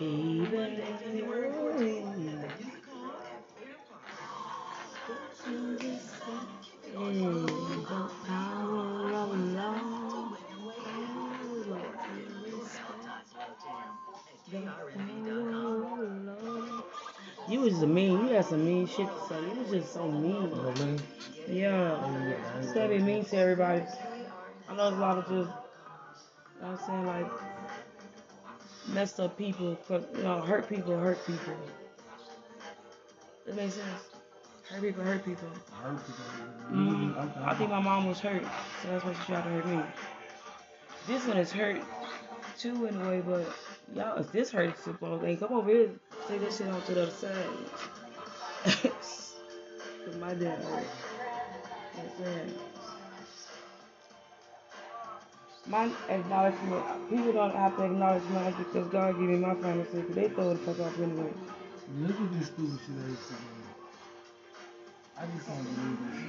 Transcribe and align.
Baby. 0.00 0.46
Hey, 0.46 0.80
the 6.96 8.10
power 8.26 9.12
of 9.12 9.30
love. 9.54 10.38
The 14.50 14.60
power 14.60 14.90
of 16.06 16.24
love. 16.24 16.84
You 17.46 17.60
was 17.60 17.82
a 17.82 17.86
mean. 17.86 18.12
You 18.12 18.28
had 18.28 18.46
some 18.46 18.64
mean 18.64 18.86
shit 18.86 19.06
to 19.06 19.28
say. 19.28 19.38
You 19.42 19.60
was 19.60 19.70
just 19.70 19.92
so 19.92 20.10
mean. 20.10 20.50
What 20.50 20.80
I? 20.80 20.98
Yeah. 21.46 22.56
Instead 22.56 22.90
of 22.90 23.02
mean 23.02 23.24
to 23.26 23.36
everybody. 23.36 23.82
I 24.66 24.76
know 24.76 24.88
a 24.88 24.96
lot 24.96 25.18
of 25.18 25.24
just, 25.24 25.32
you 25.32 25.42
know 25.42 25.50
what 26.70 26.80
I'm 26.80 26.86
saying, 26.86 27.06
like, 27.06 27.30
messed 28.92 29.20
up 29.20 29.36
people, 29.38 29.78
you 29.88 30.22
know, 30.22 30.40
hurt 30.40 30.68
people 30.68 30.98
hurt 30.98 31.24
people. 31.26 31.54
That 33.46 33.56
makes 33.56 33.74
sense. 33.74 33.86
Hurt 34.68 34.82
people 34.82 35.02
hurt 35.04 35.24
people. 35.24 35.48
I 35.72 35.88
heard 35.88 35.98
people. 36.06 36.24
Mm, 36.72 37.16
Okay. 37.16 37.40
I 37.44 37.54
think 37.54 37.70
my 37.70 37.80
mom 37.80 38.06
was 38.06 38.20
hurt, 38.20 38.42
so 38.82 38.88
that's 38.88 39.04
why 39.04 39.12
she 39.14 39.24
tried 39.32 39.42
to 39.42 39.50
hurt 39.50 39.66
me. 39.66 39.82
This 41.06 41.26
one 41.26 41.38
is 41.38 41.50
hurt 41.50 41.82
too 42.58 42.86
in 42.86 43.00
a 43.00 43.08
way, 43.08 43.20
but 43.20 43.46
y'all, 43.94 44.18
if 44.18 44.30
this 44.32 44.50
hurts, 44.50 44.86
well, 45.00 45.18
then 45.18 45.36
come 45.38 45.52
over 45.52 45.70
here, 45.70 45.90
take 46.28 46.40
that 46.42 46.52
shit 46.52 46.68
on 46.68 46.80
to 46.82 46.94
the 46.94 47.02
other 47.02 47.10
side. 47.10 47.46
My 50.20 50.34
dad 50.34 50.62
hurt. 50.62 50.84
You 51.94 52.02
I'm 52.02 52.24
saying? 52.24 52.54
My 55.70 55.88
acknowledgement, 56.08 56.84
people 57.08 57.32
don't 57.32 57.54
have 57.54 57.76
to 57.76 57.84
acknowledge 57.84 58.24
mine 58.30 58.54
because 58.58 58.88
God 58.88 59.12
gave 59.18 59.28
me 59.28 59.36
my 59.36 59.54
final 59.54 59.84
say, 59.84 60.02
'cause 60.02 60.14
they 60.16 60.28
throw 60.28 60.48
the 60.50 60.56
fuck 60.58 60.80
off 60.80 60.98
anyway. 61.00 61.32
Look 62.00 62.20
at 62.20 62.32
this 62.38 62.46
stupid 62.48 62.78
shit 62.84 62.96
I 62.98 63.08
used 63.08 63.28
to 63.28 63.34
do. 63.34 63.38
I 65.16 65.26
just 65.26 65.46
don't 65.46 65.62
believe 65.62 65.98
this. 66.10 66.20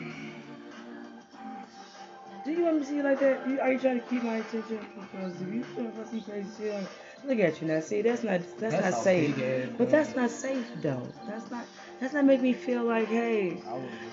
Do 2.46 2.52
you 2.52 2.64
want 2.66 2.76
me 2.78 2.82
to 2.82 2.88
see 2.88 2.96
you 2.98 3.04
like 3.04 3.20
that? 3.20 3.48
You, 3.48 3.60
are 3.62 3.72
you 3.72 3.80
trying 3.80 4.00
to 4.02 4.08
keep 4.08 4.24
my 4.24 4.36
attention? 4.38 4.80
Because 4.96 5.42
if 5.42 5.54
you 5.54 5.64
feel 5.64 5.84
like 5.86 6.08
some 6.08 6.22
crazy 6.22 6.48
shit, 6.58 6.74
like, 6.74 6.88
look 7.28 7.40
at 7.40 7.62
you 7.62 7.68
now. 7.68 7.80
See, 7.80 8.02
that's 8.02 8.24
not 8.24 8.42
that's, 8.60 8.76
That's 8.76 8.92
not 8.96 9.04
safe. 9.04 9.36
But 9.78 9.90
that's 9.92 10.16
not 10.16 10.30
safe 10.30 10.68
though. 10.82 11.08
That's 11.28 11.50
not 11.52 11.66
that's 12.00 12.14
not 12.14 12.26
make 12.26 12.42
me 12.42 12.54
feel 12.54 12.84
like, 12.84 13.08
hey, 13.08 13.62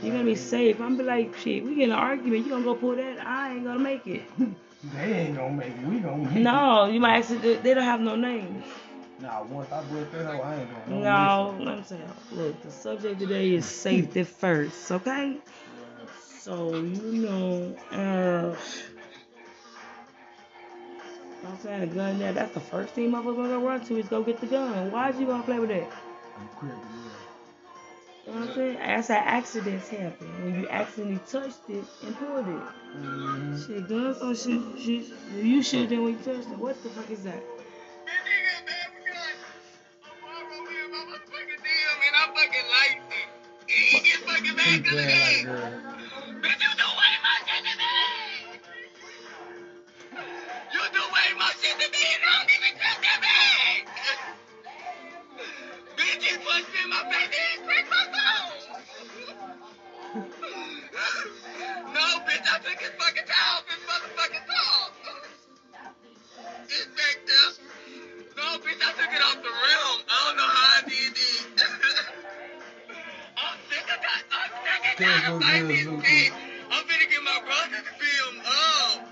you're 0.02 0.12
gonna 0.12 0.24
be 0.24 0.34
safe. 0.36 0.80
I'm 0.80 0.96
be 0.96 1.04
like, 1.04 1.36
shit, 1.36 1.64
we 1.64 1.74
get 1.74 1.84
in 1.84 1.90
an 1.92 1.98
argument. 1.98 2.44
You 2.46 2.52
gonna 2.52 2.64
go 2.64 2.74
pull 2.74 2.96
that? 2.96 3.26
I 3.26 3.54
ain't 3.54 3.64
gonna 3.64 3.78
make 3.78 4.06
it. 4.06 4.22
They 4.84 5.12
ain't 5.12 5.36
gonna 5.36 5.52
make 5.54 5.68
it. 5.68 5.82
We 5.86 6.00
gonna 6.00 6.18
make 6.18 6.34
it. 6.36 6.42
No, 6.42 6.86
you 6.86 7.00
might 7.00 7.18
actually. 7.18 7.56
They 7.56 7.74
don't 7.74 7.84
have 7.84 8.00
no 8.00 8.16
names. 8.16 8.64
Nah, 9.20 9.42
once 9.44 9.70
I 9.72 9.82
broke 9.84 10.12
that 10.12 10.26
hoe, 10.26 10.40
I 10.40 10.56
ain't 10.60 10.70
gonna. 10.88 11.00
No, 11.02 11.56
let 11.58 11.78
me 11.78 11.84
tell 11.88 11.98
you. 11.98 12.06
Look, 12.36 12.62
the 12.62 12.70
subject 12.70 13.18
today 13.20 13.54
is 13.54 13.66
safety 13.66 14.22
first, 14.24 14.90
okay? 14.92 15.38
So 16.40 16.74
you 16.74 17.12
know, 17.12 17.76
uh, 17.92 18.56
I'm 21.46 21.58
saying 21.58 21.82
a 21.82 21.86
gun 21.86 22.18
there. 22.18 22.32
That's 22.32 22.54
the 22.54 22.60
first 22.60 22.94
thing 22.94 23.10
motherfuckers 23.10 23.36
gonna 23.36 23.58
run 23.60 23.84
to 23.86 23.96
is 23.98 24.08
go 24.08 24.22
get 24.22 24.40
the 24.40 24.46
gun. 24.46 24.90
Why 24.92 25.10
are 25.10 25.20
you 25.20 25.26
gonna 25.26 25.42
play 25.42 25.58
with 25.58 25.70
that? 25.70 25.90
I'm 28.28 28.34
You 28.34 28.40
know 28.40 28.40
what 28.40 28.50
I'm 28.50 28.54
saying? 28.54 28.78
That's 28.78 29.08
how 29.08 29.14
accidents 29.14 29.88
happen 29.88 30.44
when 30.44 30.60
you 30.60 30.68
accidentally 30.68 31.20
touched 31.30 31.70
it 31.70 31.84
and 32.04 32.16
pulled 32.16 32.48
it. 32.48 32.52
yeah. 32.52 32.72
Mm-hmm. 32.96 33.56
Shit, 33.66 33.88
guns 33.88 34.18
don't 34.18 34.36
shoot. 34.36 34.78
shoot 34.78 35.06
you 35.42 35.62
shoot 35.62 35.88
them 35.88 36.04
when 36.04 36.12
you 36.12 36.18
touched 36.18 36.50
it. 36.50 36.58
What 36.58 36.82
the 36.82 36.90
fuck 36.90 37.10
is 37.10 37.24
that? 37.24 37.42
Big 44.58 44.84
bad 44.84 44.84
like 44.84 45.44
girl. 45.44 45.70
No, 56.90 57.97
bitch, 62.68 62.84
I 62.84 62.90
fucking 63.00 63.24
towel, 63.24 63.62
his 63.68 63.80
motherfucking 63.88 64.46
towel. 64.46 64.90
It's 66.70 66.86
back 66.86 67.18
there. 67.26 67.50
No, 68.36 68.58
bitch, 68.58 68.80
I 68.84 68.92
took 68.92 69.10
it 69.12 69.22
off 69.22 69.36
the 69.42 69.48
rim. 69.48 70.04
I 70.08 70.26
don't 70.26 70.36
know 70.36 70.42
how 70.44 70.76
I 70.76 70.80
did 70.82 71.16
it. 71.16 71.46
I'm 73.36 73.58
sick 73.70 73.82
of 73.82 74.00
that. 74.04 74.22
I'm 74.30 74.50
sick 74.62 74.92
of 74.92 74.98
There's 74.98 75.20
trying 75.20 75.32
no 75.32 75.38
to 75.40 75.46
fight 75.46 75.68
this 75.68 75.86
bitch. 75.86 76.32
I'm 76.70 76.84
finna 76.84 77.08
get 77.10 77.22
my 77.24 77.40
brother 77.40 77.82
to 77.82 78.04
film 78.04 78.40
up. 78.44 79.08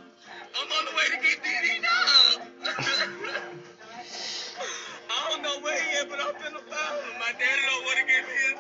I'm 0.55 0.73
on 0.73 0.84
the 0.84 0.91
way 0.93 1.09
to 1.11 1.17
get 1.23 1.43
DD 1.43 1.84
up. 1.84 2.47
I 5.11 5.31
don't 5.31 5.43
know 5.43 5.59
where 5.61 5.83
he 5.83 5.97
at, 5.97 6.09
but 6.11 6.21
I'm 6.21 6.34
finna 6.34 6.61
find 6.61 7.00
him. 7.00 7.19
My 7.19 7.33
daddy 7.33 7.62
don't 7.67 7.84
want 7.84 7.99
to 7.99 8.05
give 8.05 8.27
me 8.28 8.34
his 8.44 8.55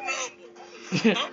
number. 1.14 1.20
I'm 1.20 1.32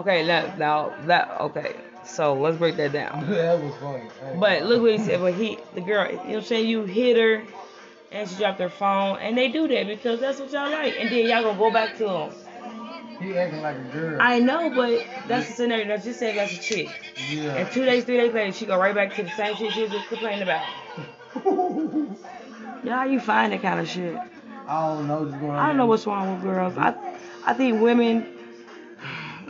okay, 0.00 0.26
now, 0.26 0.54
now 0.58 0.92
that 1.06 1.40
okay. 1.40 1.74
So 2.14 2.34
let's 2.34 2.56
break 2.56 2.76
that 2.76 2.92
down. 2.92 3.26
that 3.30 3.60
was 3.60 3.74
funny. 3.76 4.04
But 4.38 4.62
look 4.62 4.82
what 4.82 4.92
he 4.92 4.98
said. 4.98 5.20
But 5.20 5.34
he, 5.34 5.58
the 5.74 5.80
girl, 5.80 6.06
you 6.08 6.16
know 6.16 6.22
what 6.22 6.36
I'm 6.36 6.42
saying? 6.42 6.68
You 6.68 6.84
hit 6.84 7.16
her, 7.16 7.42
and 8.12 8.28
she 8.28 8.36
dropped 8.36 8.60
her 8.60 8.68
phone, 8.68 9.18
and 9.18 9.36
they 9.36 9.48
do 9.48 9.66
that 9.66 9.86
because 9.88 10.20
that's 10.20 10.38
what 10.38 10.52
y'all 10.52 10.70
like. 10.70 10.94
And 10.98 11.10
then 11.10 11.26
y'all 11.26 11.42
gonna 11.42 11.58
go 11.58 11.72
back 11.72 11.96
to 11.98 12.08
him. 12.08 12.30
He 13.20 13.36
acting 13.36 13.62
like 13.62 13.76
a 13.76 13.82
girl. 13.92 14.18
I 14.20 14.38
know, 14.38 14.70
but 14.70 15.04
that's 15.26 15.48
the 15.48 15.54
scenario. 15.54 15.86
Now 15.86 15.96
just 15.96 16.18
say 16.20 16.34
that's 16.34 16.52
a 16.52 16.60
chick. 16.60 16.88
yeah. 17.30 17.56
And 17.56 17.70
two 17.72 17.84
days, 17.84 18.04
three 18.04 18.16
days 18.16 18.32
later, 18.32 18.52
she 18.52 18.66
go 18.66 18.78
right 18.78 18.94
back 18.94 19.14
to 19.16 19.22
the 19.24 19.30
same 19.30 19.56
shit 19.56 19.72
she 19.72 19.82
was 19.82 19.92
complaining 20.08 20.42
about. 20.42 20.66
Yeah, 22.84 22.98
how 22.98 23.04
you 23.06 23.18
find 23.18 23.50
that 23.54 23.62
kind 23.62 23.80
of 23.80 23.88
shit? 23.88 24.14
I 24.66 24.86
don't 24.88 25.08
know 25.08 25.22
what's 25.22 25.32
going 25.36 25.50
on. 25.52 25.58
I 25.58 25.66
don't 25.68 25.78
know 25.78 25.86
what's 25.86 26.06
wrong 26.06 26.34
with 26.34 26.42
girls. 26.42 26.76
I, 26.76 26.94
I 27.46 27.54
think 27.54 27.80
women. 27.80 28.33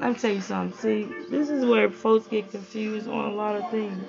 Me 0.04 0.12
tell 0.12 0.34
you 0.34 0.40
something. 0.42 0.78
See, 0.78 1.26
this 1.30 1.48
is 1.48 1.64
where 1.64 1.88
folks 1.90 2.26
get 2.26 2.50
confused 2.50 3.08
on 3.08 3.32
a 3.32 3.34
lot 3.34 3.56
of 3.56 3.70
things. 3.70 4.04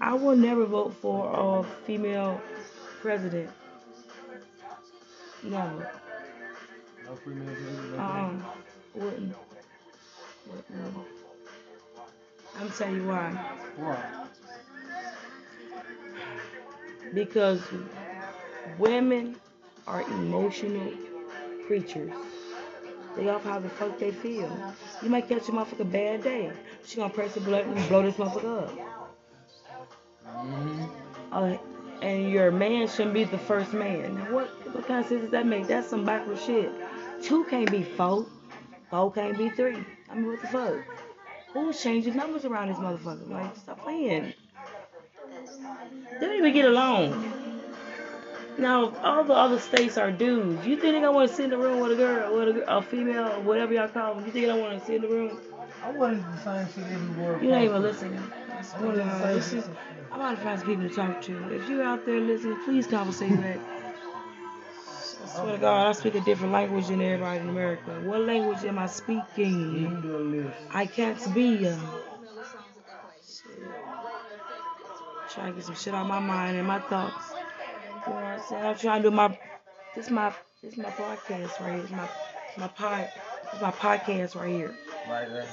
I 0.00 0.14
will 0.14 0.36
never 0.36 0.64
vote 0.64 0.94
for 1.02 1.60
a 1.60 1.64
female 1.84 2.40
president. 3.02 3.50
Never. 5.42 5.90
No 7.04 7.16
female 7.16 7.54
president, 7.54 8.00
Uh-uh. 8.00 8.30
Wouldn't. 8.94 9.36
Wouldn't. 10.46 11.06
I'm 12.58 12.70
tell 12.70 12.94
you 12.94 13.06
why. 13.06 13.30
Why? 13.76 14.26
Because 17.12 17.60
women 18.78 19.36
are 19.86 20.02
emotional 20.02 20.90
creatures. 21.66 22.12
They 23.16 23.28
off 23.28 23.44
how 23.44 23.58
the 23.58 23.68
fuck 23.68 23.98
they 23.98 24.10
feel. 24.10 24.50
You 25.02 25.10
might 25.10 25.28
catch 25.28 25.48
your 25.48 25.56
motherfucker 25.56 25.90
bad 25.90 26.22
day. 26.22 26.52
She 26.86 26.96
gonna 26.96 27.12
press 27.12 27.34
the 27.34 27.40
button 27.40 27.76
and 27.76 27.88
blow 27.88 28.02
this 28.02 28.16
motherfucker 28.16 28.64
up. 28.64 29.08
Mm-hmm. 30.26 30.84
Uh, 31.32 31.56
and 32.02 32.30
your 32.30 32.50
man 32.50 32.88
shouldn't 32.88 33.14
be 33.14 33.24
the 33.24 33.38
first 33.38 33.72
man. 33.72 34.16
Now 34.16 34.32
what 34.32 34.48
what 34.74 34.86
kind 34.86 35.00
of 35.00 35.08
sense 35.08 35.22
does 35.22 35.30
that 35.30 35.46
make? 35.46 35.66
That's 35.66 35.88
some 35.88 36.04
backward 36.04 36.38
shit. 36.38 36.70
Two 37.22 37.44
can't 37.44 37.70
be 37.70 37.82
four. 37.82 38.26
Four 38.90 39.12
can't 39.12 39.36
be 39.38 39.50
three. 39.50 39.78
I 40.10 40.14
mean 40.14 40.26
what 40.26 40.40
the 40.40 40.48
fuck? 40.48 40.76
Who's 41.52 41.82
changing 41.82 42.16
numbers 42.16 42.44
around 42.44 42.68
this 42.68 42.78
motherfucker? 42.78 43.28
Like 43.28 43.56
stop 43.56 43.80
playing. 43.82 44.32
They 46.18 46.26
don't 46.26 46.38
even 46.38 46.52
get 46.52 46.64
along. 46.64 47.31
Now 48.58 48.94
all 49.02 49.24
the 49.24 49.34
other 49.34 49.58
states 49.58 49.98
are 49.98 50.10
dudes. 50.12 50.66
You 50.66 50.76
think 50.76 50.94
they 51.00 51.08
want 51.08 51.28
to 51.30 51.34
sit 51.34 51.44
in 51.46 51.50
the 51.50 51.58
room 51.58 51.80
with 51.80 51.92
a 51.92 51.96
girl, 51.96 52.36
with 52.36 52.56
a, 52.56 52.76
a 52.78 52.82
female, 52.82 53.42
whatever 53.42 53.74
y'all 53.74 53.88
call 53.88 54.14
them? 54.14 54.26
You 54.26 54.32
think 54.32 54.46
they 54.46 54.52
don't 54.52 54.60
want 54.60 54.78
to 54.78 54.86
sit 54.86 54.96
in 54.96 55.02
the 55.02 55.08
room? 55.08 55.40
I 55.84 55.90
wasn't 55.90 56.24
the 56.32 56.38
same 56.38 56.66
shit 56.84 56.92
everywhere. 56.92 57.42
You're 57.42 57.52
not 57.52 57.62
even 57.64 57.82
listening. 57.82 58.20
I 58.56 58.62
swear 58.62 58.92
to 58.92 58.98
God, 58.98 59.36
this 59.36 59.52
is. 59.52 59.64
I 60.12 60.18
want 60.18 60.34
about 60.34 60.36
to 60.36 60.44
find 60.44 60.60
some 60.60 60.68
people 60.68 60.88
to 60.88 60.94
talk 60.94 61.22
to. 61.22 61.54
If 61.54 61.68
you're 61.68 61.82
out 61.82 62.06
there 62.06 62.20
listening, 62.20 62.58
please 62.64 62.86
conversate 62.86 63.30
that. 63.40 63.58
I 65.22 65.26
swear 65.28 65.52
to 65.52 65.58
God, 65.58 65.86
I 65.88 65.92
speak 65.92 66.14
a 66.14 66.20
different 66.20 66.52
language 66.52 66.88
than 66.88 67.00
everybody 67.02 67.40
in 67.40 67.48
America. 67.48 68.00
What 68.04 68.20
language 68.22 68.64
am 68.64 68.78
I 68.78 68.86
speaking? 68.86 69.24
can 69.88 70.02
do 70.02 70.16
a 70.16 70.20
list. 70.20 70.58
I 70.72 70.86
can't 70.86 71.20
speak. 71.20 71.64
uh, 71.64 71.76
Trying 75.30 75.52
to 75.52 75.56
get 75.56 75.64
some 75.64 75.74
shit 75.76 75.94
out 75.94 76.02
of 76.02 76.08
my 76.08 76.20
mind 76.20 76.58
and 76.58 76.66
my 76.68 76.80
thoughts. 76.80 77.24
You 78.06 78.12
know 78.12 78.20
what 78.20 78.24
I'm 78.24 78.40
saying? 78.48 78.64
I'm 78.64 78.78
trying 78.78 79.02
to 79.02 79.10
do 79.10 79.14
my 79.16 79.38
this 79.94 80.10
my 80.10 80.32
this 80.62 80.76
my 80.76 80.90
podcast 80.90 81.60
right 81.60 81.74
here. 81.74 81.82
It's 81.82 81.90
my 81.90 82.08
my 82.56 82.68
pod 82.68 83.08
my 83.60 83.70
podcast 83.70 84.34
right 84.34 84.50
here. 84.50 84.74
Right 85.08 85.28
there. 85.28 85.46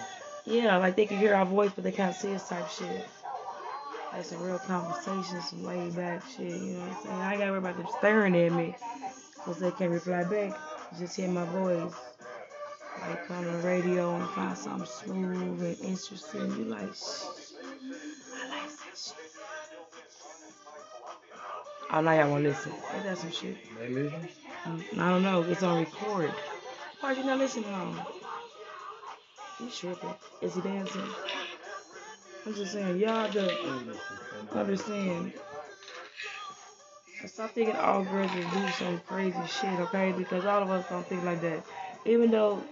Yeah, 0.45 0.77
like 0.77 0.95
they 0.95 1.05
can 1.05 1.17
hear 1.17 1.35
our 1.35 1.45
voice 1.45 1.71
but 1.75 1.83
they 1.83 1.91
can't 1.91 2.15
see 2.15 2.33
us 2.33 2.47
type 2.49 2.69
shit. 2.69 3.07
like 4.13 4.25
some 4.25 4.41
real 4.41 4.59
conversation, 4.59 5.41
some 5.41 5.63
laid 5.65 5.95
back 5.95 6.23
shit. 6.35 6.47
You 6.47 6.73
know 6.73 6.79
what 6.79 6.97
I'm 6.97 7.03
saying? 7.03 7.15
I 7.15 7.31
ain't 7.31 7.39
gotta 7.39 7.51
worry 7.51 7.59
about 7.59 7.77
them 7.77 7.87
staring 7.99 8.35
at 8.35 8.51
me, 8.51 8.75
cause 9.43 9.59
they 9.59 9.71
can't 9.71 9.91
reply 9.91 10.23
back. 10.23 10.57
Just 10.97 11.15
hear 11.17 11.27
my 11.27 11.45
voice. 11.45 11.93
Like 13.01 13.31
on 13.31 13.45
the 13.45 13.57
radio 13.59 14.15
and 14.15 14.29
find 14.31 14.57
something 14.57 14.87
smooth 14.87 15.63
and 15.63 15.79
interesting. 15.81 16.51
You 16.57 16.65
like, 16.65 16.93
shh, 16.93 17.48
Oh, 21.91 22.01
now 22.01 22.11
y'all 22.13 22.29
wanna 22.29 22.49
listen. 22.49 22.71
Ain't 22.93 23.03
that 23.03 23.17
some 23.17 23.31
shit? 23.31 23.57
They 23.79 23.89
listen? 23.89 24.27
Mm, 24.65 24.99
I 24.99 25.09
don't 25.09 25.23
know. 25.23 25.41
It's 25.43 25.63
on 25.63 25.79
record. 25.79 26.31
Why 26.99 27.13
you 27.13 27.23
not 27.23 27.39
listening 27.39 27.73
on? 27.73 27.99
You 29.59 29.69
tripping? 29.69 30.13
Is 30.41 30.55
he 30.55 30.61
dancing? 30.61 31.01
I'm 32.45 32.53
just 32.53 32.73
saying, 32.73 32.99
y'all 32.99 33.31
don't 33.31 33.51
understand. 34.53 35.33
Stop 37.25 37.51
thinking 37.51 37.75
all 37.75 38.03
girls 38.03 38.31
will 38.33 38.49
do 38.51 38.67
some 38.77 38.99
crazy 39.07 39.37
shit, 39.47 39.79
okay? 39.79 40.11
Because 40.11 40.45
all 40.45 40.61
of 40.61 40.69
us 40.69 40.85
don't 40.89 41.05
think 41.07 41.23
like 41.23 41.41
that. 41.41 41.65
Even 42.05 42.31
though 42.31 42.63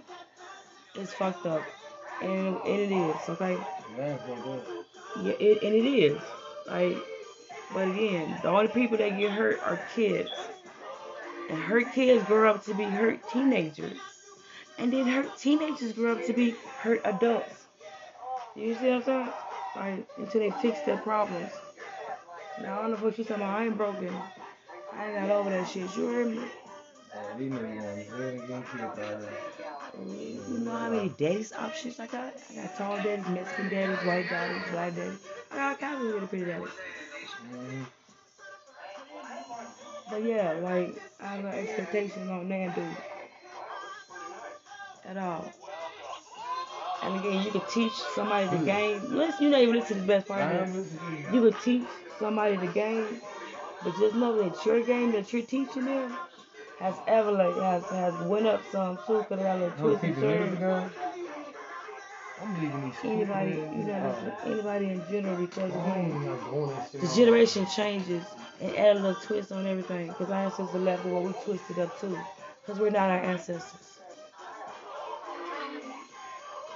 it's 0.94 1.12
fucked 1.12 1.44
up. 1.46 1.62
And, 2.22 2.56
and 2.56 2.66
it 2.66 2.92
is, 2.92 3.28
okay? 3.28 3.58
Man, 3.96 4.18
fuck 4.18 4.46
up. 4.46 4.66
Yeah, 5.22 5.32
it, 5.38 5.62
and 5.62 5.74
it 5.74 5.86
is. 5.86 6.20
Like, 6.66 6.96
but 7.72 7.88
again, 7.88 8.38
the 8.42 8.48
only 8.48 8.68
people 8.68 8.96
that 8.98 9.18
get 9.18 9.30
hurt 9.30 9.60
are 9.64 9.80
kids. 9.94 10.30
And 11.50 11.58
hurt 11.58 11.92
kids 11.94 12.24
grow 12.26 12.50
up 12.50 12.64
to 12.64 12.74
be 12.74 12.84
hurt 12.84 13.28
teenagers. 13.30 13.98
And 14.78 14.92
then 14.92 15.06
hurt 15.06 15.36
teenagers 15.38 15.92
grow 15.92 16.12
up 16.12 16.24
to 16.26 16.32
be 16.32 16.50
hurt 16.80 17.00
adults. 17.04 17.66
You 18.54 18.74
see 18.74 18.88
what 18.88 18.94
I'm 18.94 19.02
saying? 19.04 19.28
Like, 19.76 20.08
until 20.18 20.40
they 20.40 20.50
fix 20.62 20.80
their 20.82 20.98
problems. 20.98 21.50
Now, 22.60 22.78
I 22.78 22.82
don't 22.82 22.90
know 22.92 22.96
what 22.96 23.16
you're 23.16 23.26
talking 23.26 23.42
about. 23.42 23.60
I 23.60 23.64
ain't 23.66 23.76
broken. 23.76 24.14
I 24.92 25.06
ain't 25.06 25.28
got 25.28 25.30
over 25.30 25.50
that 25.50 25.68
shit. 25.68 25.96
You 25.96 26.06
heard 26.06 26.28
me? 26.28 26.40
Yeah, 27.14 27.38
these 27.38 27.52
niggas 27.52 27.60
going 27.60 27.78
ahead 27.78 28.34
and 28.34 28.48
getting 28.48 28.62
kicked 28.62 28.82
out 28.82 28.98
here. 28.98 29.30
You 30.06 30.58
know 30.58 30.70
how 30.70 30.90
many 30.90 31.08
daddies 31.10 31.52
options 31.52 31.98
I 32.00 32.06
got? 32.06 32.34
I 32.50 32.54
got 32.54 32.76
tall 32.76 32.96
daddies, 32.96 33.28
Mexican 33.28 33.68
daddies, 33.68 34.04
white 34.04 34.28
daddies, 34.28 34.62
black 34.70 34.94
daddies. 34.94 35.18
I 35.50 35.56
got 35.56 35.70
all 35.70 35.76
kinds 35.76 36.04
of 36.04 36.10
little 36.10 36.28
pretty 36.28 36.44
daddies. 36.44 36.68
But 40.10 40.24
yeah, 40.24 40.52
like 40.62 41.00
I 41.20 41.26
have 41.26 41.44
no 41.44 41.50
expectations 41.50 42.30
on 42.30 42.48
that 42.48 42.74
dude 42.74 42.96
at 45.04 45.16
all. 45.16 45.52
And 47.02 47.20
again, 47.20 47.44
you 47.44 47.50
could 47.50 47.68
teach 47.68 47.92
somebody 48.14 48.48
the 48.56 48.64
game. 48.64 49.00
Listen, 49.10 49.44
you 49.44 49.50
know 49.50 49.60
even 49.60 49.74
listen 49.76 49.96
to 49.96 50.00
the 50.02 50.06
best 50.06 50.26
part 50.26 50.42
of 50.42 50.50
am 50.50 50.72
this. 50.72 50.92
You 51.32 51.40
could 51.42 51.60
teach 51.62 51.86
somebody 52.18 52.56
the 52.56 52.66
game, 52.68 53.20
but 53.84 53.96
just 53.98 54.16
know 54.16 54.42
that 54.42 54.64
your 54.66 54.82
game 54.84 55.12
that 55.12 55.32
you're 55.32 55.42
teaching 55.42 55.84
them 55.84 56.16
has 56.80 56.94
elevated, 57.06 57.62
has 57.62 57.84
has 57.84 58.14
went 58.22 58.46
up 58.46 58.62
some 58.72 58.96
too, 59.06 59.22
cause 59.22 59.26
they 59.30 59.36
got 59.36 59.58
a 59.58 59.60
little 59.60 59.78
twist 59.78 60.04
and 60.04 60.58
turn. 60.58 60.90
I'm 62.40 62.54
leaving 62.54 62.84
these 62.84 62.94
Anybody, 63.04 63.50
you 63.50 63.84
know, 63.84 64.34
anybody 64.44 64.86
in 64.86 65.02
general, 65.10 65.36
because 65.36 65.70
again, 65.70 66.12
ain't 66.12 66.24
not 66.24 66.50
doing 66.50 66.70
that 66.70 66.90
shit 66.90 67.00
the 67.00 67.08
generation 67.08 67.66
changes 67.66 68.24
and 68.60 68.76
add 68.76 68.96
a 68.96 69.00
little 69.00 69.20
twist 69.22 69.52
on 69.52 69.66
everything. 69.66 70.08
Because 70.08 70.30
our 70.30 70.44
ancestors 70.44 70.80
left 70.80 71.04
well, 71.04 71.22
we 71.22 71.32
twisted 71.44 71.78
up 71.78 72.00
too. 72.00 72.16
Because 72.64 72.80
we're 72.80 72.90
not 72.90 73.10
our 73.10 73.18
ancestors. 73.18 73.98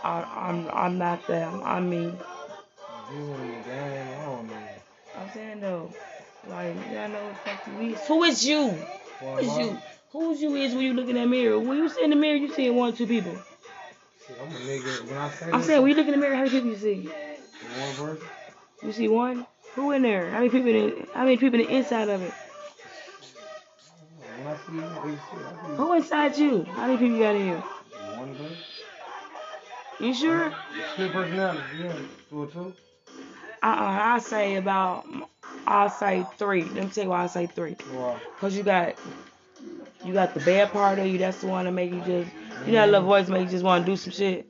I, 0.02 0.22
I'm, 0.48 0.68
I'm 0.72 0.98
not 0.98 1.26
them. 1.28 1.62
I 1.64 1.80
mean, 1.80 2.08
more. 2.08 2.18
You 3.14 3.34
in 3.34 3.48
the 3.48 3.68
game, 3.68 4.08
I 4.20 4.24
don't 4.24 4.48
know. 4.48 4.54
I'm 5.18 5.30
saying 5.32 5.60
though, 5.60 5.92
like, 6.48 6.74
y'all 6.92 7.08
know 7.08 7.24
what 7.24 7.44
the 7.44 7.50
fuck 7.50 7.80
you 7.80 7.94
is. 7.94 8.06
Who 8.06 8.24
is 8.24 8.44
you? 8.44 8.76
Who 9.20 9.36
is 9.38 9.58
you? 9.58 9.78
Who's 10.10 10.42
you 10.42 10.56
is 10.56 10.74
when 10.74 10.84
you 10.84 10.92
look 10.92 11.08
in 11.08 11.14
that 11.14 11.28
mirror? 11.28 11.58
When 11.58 11.78
you 11.78 11.88
see 11.88 12.04
in 12.04 12.10
the 12.10 12.16
mirror, 12.16 12.36
you 12.36 12.52
see 12.52 12.68
one 12.70 12.92
or 12.92 12.96
two 12.96 13.06
people. 13.06 13.36
I'm 14.40 14.48
a 14.48 14.58
nigga. 14.58 15.08
When 15.08 15.18
I 15.18 15.30
say 15.30 15.46
I'm 15.52 15.58
this, 15.58 15.66
saying, 15.66 15.82
when 15.82 15.90
you 15.90 15.96
look 15.96 16.06
in 16.06 16.12
the 16.12 16.18
mirror, 16.18 16.34
how 16.34 16.42
many 16.42 16.50
people 16.50 16.70
you 16.70 16.76
see? 16.76 17.10
one 17.78 17.94
person, 17.96 18.28
You 18.82 18.92
see 18.92 19.08
one? 19.08 19.46
Who 19.74 19.90
in 19.92 20.02
there? 20.02 20.30
How 20.30 20.38
many 20.38 20.50
people? 20.50 20.68
In, 20.68 21.06
how 21.14 21.24
many 21.24 21.36
people 21.36 21.60
in 21.60 21.66
the 21.66 21.76
inside 21.76 22.08
of 22.08 22.22
it? 22.22 22.32
when 24.38 24.46
I 24.46 24.56
see 24.56 24.72
you. 24.74 24.82
I 24.82 25.68
see 25.68 25.76
Who 25.76 25.92
inside 25.94 26.36
you? 26.38 26.64
How 26.64 26.86
many 26.86 26.98
people 26.98 27.16
you 27.16 27.22
got 27.22 27.34
in 27.34 27.42
here? 27.42 27.64
one 28.16 28.34
person. 28.36 28.56
You 30.00 30.14
sure? 30.14 30.52
Split 30.94 31.12
personality, 31.12 31.60
yeah. 31.78 31.92
Two 32.28 32.42
or 32.42 32.46
two. 32.48 32.74
Uh-uh, 33.62 34.00
I 34.02 34.18
say 34.18 34.56
about, 34.56 35.06
I'll 35.66 35.90
say 35.90 36.26
three. 36.36 36.64
Let 36.64 36.74
me 36.74 36.90
tell 36.90 37.04
you 37.04 37.10
why 37.10 37.22
I 37.22 37.26
say 37.28 37.46
three. 37.46 37.76
Wow. 37.94 38.20
Cause 38.40 38.56
you 38.56 38.64
got, 38.64 38.96
you 40.04 40.12
got 40.12 40.34
the 40.34 40.40
bad 40.40 40.72
part 40.72 40.98
of 40.98 41.06
you. 41.06 41.18
That's 41.18 41.40
the 41.40 41.46
one 41.46 41.66
that 41.66 41.72
make 41.72 41.92
you 41.92 42.00
just, 42.00 42.30
you 42.66 42.72
know, 42.72 42.80
that 42.80 42.90
little 42.90 43.06
voice 43.06 43.28
make 43.28 43.42
you 43.42 43.50
just 43.50 43.64
want 43.64 43.84
to 43.84 43.92
do 43.92 43.96
some 43.96 44.12
shit. 44.12 44.46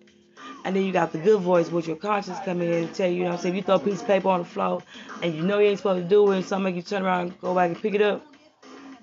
And 0.64 0.76
then 0.76 0.85
you 0.85 0.93
got 0.93 1.12
the 1.12 1.19
good 1.19 1.41
voice, 1.41 1.70
which 1.70 1.88
your 1.88 1.97
conscience 1.97 2.38
come 2.44 2.61
in 2.62 2.85
and 2.85 2.94
tell 2.94 3.09
you, 3.09 3.17
you 3.17 3.23
know 3.25 3.31
what 3.31 3.37
I'm 3.37 3.43
saying? 3.43 3.55
If 3.55 3.56
you 3.56 3.62
throw 3.62 3.75
a 3.76 3.79
piece 3.81 4.00
of 4.00 4.06
paper 4.06 4.29
on 4.29 4.41
the 4.41 4.44
floor 4.44 4.82
and 5.23 5.35
you 5.35 5.43
know 5.43 5.59
you 5.59 5.69
ain't 5.69 5.79
supposed 5.79 6.05
to 6.05 6.09
do 6.09 6.31
it, 6.31 6.37
and 6.37 6.44
something 6.44 6.64
make 6.64 6.76
you 6.76 6.82
turn 6.82 7.03
around 7.05 7.38
go 7.41 7.55
back 7.55 7.70
and 7.70 7.81
pick 7.81 7.94
it 7.94 8.03
up 8.03 8.25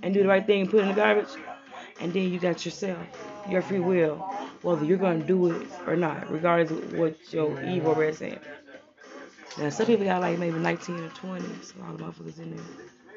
and 0.01 0.13
do 0.13 0.21
the 0.21 0.29
right 0.29 0.45
thing 0.45 0.61
and 0.61 0.69
put 0.69 0.79
it 0.79 0.83
in 0.83 0.87
the 0.89 0.93
garbage. 0.93 1.29
And 1.99 2.13
then 2.13 2.31
you 2.31 2.39
got 2.39 2.63
yourself, 2.63 2.97
your 3.49 3.61
free 3.61 3.79
will, 3.79 4.15
whether 4.61 4.85
you're 4.85 4.97
gonna 4.97 5.23
do 5.23 5.51
it 5.51 5.67
or 5.85 5.97
not, 5.97 6.31
regardless 6.31 6.71
of 6.71 6.93
what 6.93 7.17
your 7.33 7.61
evil 7.63 7.93
red 7.93 8.15
saying. 8.15 8.39
Now 9.57 9.69
some 9.69 9.85
people 9.85 10.05
got 10.05 10.21
like 10.21 10.39
maybe 10.39 10.57
19 10.57 10.99
or 10.99 11.09
20, 11.09 11.45
so 11.61 11.75
a 11.77 11.79
lot 11.81 11.95
of 11.95 11.99
motherfuckers 11.99 12.39
in 12.39 12.55
there. 12.55 12.65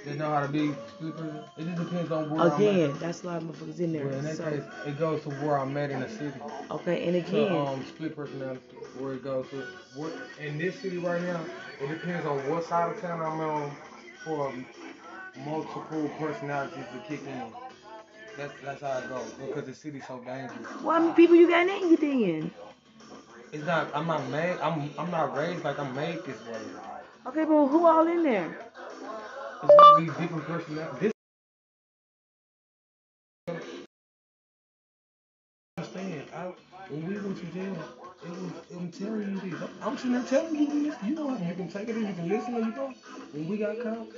They 0.05 0.15
know 0.17 0.31
how 0.31 0.41
to 0.41 0.49
be 0.49 0.73
split. 0.89 1.15
It 1.59 1.65
just 1.65 1.79
depends 1.79 2.11
on 2.11 2.31
where 2.31 2.41
I'm 2.51 2.53
Again, 2.61 2.97
that's 2.99 3.23
a 3.23 3.27
lot 3.27 3.37
of 3.43 3.45
motherfuckers 3.45 3.79
in 3.81 3.93
Well, 3.93 4.03
in 4.03 4.11
there. 4.11 4.23
that 4.23 4.37
So, 4.37 4.51
case, 4.51 4.63
it 4.87 4.99
goes 4.99 5.23
to 5.23 5.31
where 5.31 5.59
I'm 5.59 5.77
at 5.77 5.91
in 5.91 6.01
the 6.01 6.09
city. 6.09 6.33
okay, 6.71 7.07
and 7.07 7.27
So, 7.27 7.37
again, 7.37 7.67
um, 7.69 7.85
split 7.85 8.17
personality, 8.17 8.61
where 8.99 9.15
it 9.15 9.23
goes 9.23 9.49
to. 9.51 9.63
What, 9.95 10.13
in 10.41 10.59
this 10.59 10.79
city 10.81 10.99
right 10.99 11.23
now, 11.23 11.41
it 11.81 11.89
depends 11.89 12.27
on 12.27 12.39
what 12.51 12.65
side 12.65 12.95
of 12.95 13.01
town 13.01 13.21
I'm 13.21 13.41
on 13.41 13.71
for 14.25 14.53
multiple 15.45 16.11
personalities 16.19 16.85
to 16.93 16.99
kick 17.09 17.25
in. 17.27 17.43
That's 18.37 18.53
that's 18.65 18.81
how 18.81 18.99
it 18.99 19.09
goes 19.09 19.31
because 19.35 19.67
the 19.67 19.75
city's 19.75 20.07
so 20.07 20.19
dangerous. 20.19 20.59
well, 20.83 20.95
how 20.97 21.01
many 21.01 21.15
people 21.15 21.37
you 21.37 21.49
got 21.49 21.69
in 21.69 21.91
you 21.91 21.97
then? 21.97 22.51
It's 23.53 23.67
not. 23.67 23.95
I'm 23.95 24.07
not 24.07 24.27
made. 24.31 24.57
I'm 24.63 24.91
I'm 24.99 25.11
not 25.11 25.37
raised 25.37 25.63
like 25.65 25.79
I'm 25.79 25.95
made 25.95 26.25
this 26.25 26.41
way. 26.47 26.61
Okay, 27.27 27.45
but 27.45 27.67
who 27.67 27.87
all 27.87 28.07
in 28.07 28.23
there? 28.23 28.72
Gonna 29.63 30.01
be 30.01 30.07
different 30.07 30.45
personalities. 30.45 31.13
This. 33.47 33.65
Understand? 35.79 36.25
I, 36.35 36.53
when 36.89 37.07
we 37.07 37.15
went 37.15 37.39
to 37.39 37.47
jail, 37.47 37.77
it 38.25 38.31
was. 38.31 38.53
I'm 38.77 38.91
telling 38.91 39.41
you 39.45 39.51
this. 39.51 39.71
I'm 39.83 39.97
sitting 39.97 40.13
there 40.13 40.23
telling 40.25 40.57
you 40.57 40.91
this. 40.91 40.97
You 41.05 41.15
know, 41.15 41.31
you 41.37 41.55
can 41.55 41.69
take 41.69 41.89
it 41.89 41.97
and 41.97 42.09
you 42.09 42.15
can 42.15 42.29
listen 42.29 42.55
or 42.55 42.61
you 42.61 42.73
don't. 42.73 42.97
When 43.33 43.49
we 43.49 43.57
got 43.59 43.81
caught, 43.81 44.09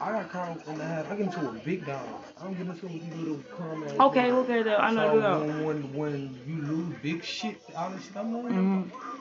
I 0.00 0.12
got 0.12 0.32
caught 0.32 0.66
on 0.68 0.78
the 0.78 0.84
half. 0.84 1.10
I 1.10 1.16
get 1.16 1.26
into 1.26 1.48
a 1.48 1.52
big 1.52 1.84
dog. 1.86 2.08
I 2.40 2.44
don't 2.44 2.54
get 2.56 2.66
into 2.66 2.86
these 2.86 3.14
little 3.16 3.42
calm 3.54 3.84
ass. 3.84 4.00
Okay, 4.00 4.32
okay, 4.32 4.62
though, 4.62 4.76
I 4.76 4.90
know 4.92 5.12
so 5.14 5.20
go. 5.20 5.40
when, 5.40 5.64
when 5.64 5.94
when 5.94 6.40
you 6.46 6.62
lose 6.62 6.94
big 7.02 7.22
shit, 7.22 7.60
all 7.76 7.90
this 7.90 8.04
shit 8.04 8.16
I'm 8.16 8.34
on, 8.34 8.50
hmm 8.50 9.15